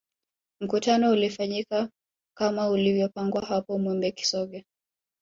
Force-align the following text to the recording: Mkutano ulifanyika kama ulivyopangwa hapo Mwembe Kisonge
Mkutano 0.59 1.11
ulifanyika 1.11 1.89
kama 2.37 2.69
ulivyopangwa 2.69 3.45
hapo 3.45 3.79
Mwembe 3.79 4.11
Kisonge 4.11 4.65